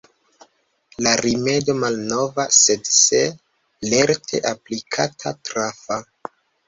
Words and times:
La 1.07 1.11
rimedo 1.25 1.75
malnova, 1.83 2.45
sed, 2.59 2.89
se 3.01 3.21
lerte 3.95 4.41
aplikata, 4.53 5.35
trafa. 5.51 6.01